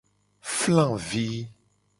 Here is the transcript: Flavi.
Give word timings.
Flavi. 0.59 1.29